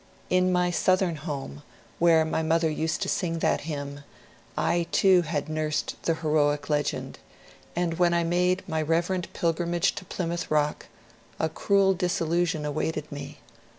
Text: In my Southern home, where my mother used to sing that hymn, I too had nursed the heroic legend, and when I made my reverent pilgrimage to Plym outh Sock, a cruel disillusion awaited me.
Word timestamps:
In 0.31 0.51
my 0.51 0.71
Southern 0.71 1.15
home, 1.15 1.61
where 1.99 2.25
my 2.25 2.41
mother 2.41 2.71
used 2.71 3.03
to 3.03 3.07
sing 3.07 3.37
that 3.37 3.61
hymn, 3.69 3.99
I 4.57 4.87
too 4.91 5.21
had 5.21 5.47
nursed 5.47 5.95
the 6.01 6.15
heroic 6.15 6.71
legend, 6.71 7.19
and 7.75 7.99
when 7.99 8.11
I 8.11 8.23
made 8.23 8.67
my 8.67 8.81
reverent 8.81 9.31
pilgrimage 9.33 9.93
to 9.93 10.05
Plym 10.05 10.31
outh 10.31 10.49
Sock, 10.49 10.87
a 11.39 11.49
cruel 11.49 11.93
disillusion 11.93 12.65
awaited 12.65 13.11
me. 13.11 13.41